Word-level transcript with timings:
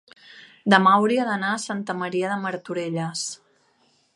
demà 0.73 0.93
hauria 0.99 1.27
d'anar 1.27 1.51
a 1.57 1.61
Santa 1.65 1.97
Maria 1.99 2.33
de 2.33 2.39
Martorelles. 2.47 3.27